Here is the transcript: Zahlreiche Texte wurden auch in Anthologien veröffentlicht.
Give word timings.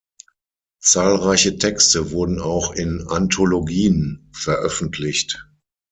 Zahlreiche 0.79 1.59
Texte 1.59 2.09
wurden 2.09 2.41
auch 2.41 2.71
in 2.73 3.05
Anthologien 3.07 4.31
veröffentlicht. 4.33 5.47